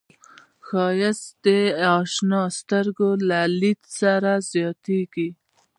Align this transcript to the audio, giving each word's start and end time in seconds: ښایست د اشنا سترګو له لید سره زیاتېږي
ښایست 0.67 1.31
د 1.45 1.47
اشنا 1.97 2.43
سترګو 2.59 3.09
له 3.29 3.39
لید 3.59 3.81
سره 3.99 4.31
زیاتېږي 4.51 5.29